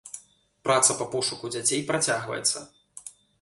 [0.67, 2.65] Праца па пошуку дзяцей працягваецца.